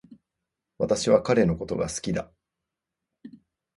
[0.79, 2.31] 私は彼のことが好きだ